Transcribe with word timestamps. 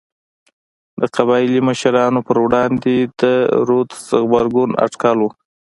د 0.99 1.01
قبایلي 1.15 1.61
مشرانو 1.69 2.19
پر 2.27 2.37
وړاندې 2.45 2.95
د 3.21 3.23
رودز 3.67 4.03
غبرګون 4.29 4.69
اټکل 4.85 5.17
و. 5.21 5.29